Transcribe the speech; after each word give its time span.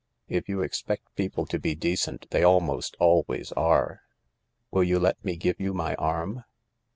If 0.27 0.49
you 0.49 0.63
expect 0.63 1.15
people 1.15 1.45
to 1.45 1.59
be 1.59 1.75
decent 1.75 2.27
they 2.31 2.41
almost 2.41 2.97
always 2.99 3.51
are. 3.51 4.01
Will 4.71 4.81
you 4.83 4.97
let 4.97 5.23
me 5.23 5.35
give 5.35 5.59
you 5.59 5.75
my 5.75 5.93
arm 5.93 6.43